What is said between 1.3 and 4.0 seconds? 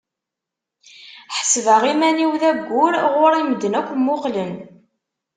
Ḥesbeɣ iman-iw d ayyur, ɣur-i medden akk